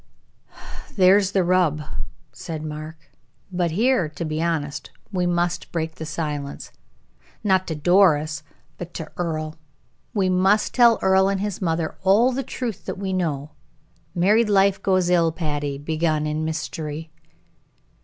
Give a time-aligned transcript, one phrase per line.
[0.95, 1.83] "There's the rub,"
[2.31, 3.11] said Mark;
[3.51, 6.71] "but here, to be honest, we must break silence.
[7.43, 8.41] Not to Doris,
[8.79, 9.57] but to Earle.
[10.15, 13.51] We must tell Earle and his mother all the truth that we know.
[14.15, 17.11] Married life goes ill, Patty, begun in mystery."